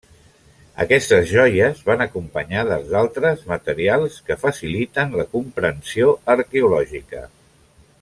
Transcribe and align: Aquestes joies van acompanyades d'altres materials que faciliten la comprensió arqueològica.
Aquestes 0.85 1.27
joies 1.31 1.83
van 1.89 2.01
acompanyades 2.07 2.89
d'altres 2.95 3.45
materials 3.53 4.19
que 4.31 4.41
faciliten 4.47 5.17
la 5.23 5.29
comprensió 5.39 6.13
arqueològica. 6.39 7.27